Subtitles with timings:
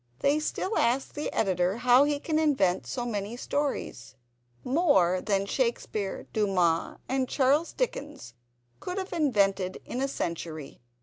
[0.21, 6.97] They still ask the Editor how he can invent so many stories—more than Shakespeare, Dumas,
[7.07, 8.33] and Charles Dickens
[8.79, 10.81] could have invented in a century.